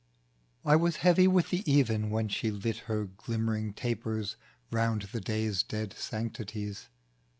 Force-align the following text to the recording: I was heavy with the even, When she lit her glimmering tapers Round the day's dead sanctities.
I 0.65 0.75
was 0.77 0.95
heavy 1.05 1.27
with 1.27 1.51
the 1.51 1.61
even, 1.71 2.09
When 2.09 2.27
she 2.27 2.49
lit 2.49 2.77
her 2.89 3.05
glimmering 3.05 3.71
tapers 3.73 4.35
Round 4.71 5.03
the 5.03 5.21
day's 5.21 5.61
dead 5.61 5.93
sanctities. 5.93 6.89